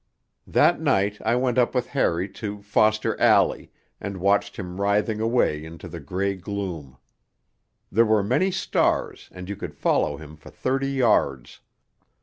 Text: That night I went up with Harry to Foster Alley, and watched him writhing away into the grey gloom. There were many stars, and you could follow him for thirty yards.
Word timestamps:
That 0.47 0.81
night 0.81 1.19
I 1.21 1.35
went 1.35 1.59
up 1.59 1.75
with 1.75 1.89
Harry 1.89 2.27
to 2.29 2.63
Foster 2.63 3.15
Alley, 3.21 3.71
and 3.99 4.17
watched 4.17 4.57
him 4.57 4.81
writhing 4.81 5.21
away 5.21 5.63
into 5.63 5.87
the 5.87 5.99
grey 5.99 6.35
gloom. 6.35 6.97
There 7.91 8.07
were 8.07 8.23
many 8.23 8.49
stars, 8.49 9.29
and 9.31 9.47
you 9.47 9.55
could 9.55 9.75
follow 9.75 10.17
him 10.17 10.37
for 10.37 10.49
thirty 10.49 10.89
yards. 10.89 11.59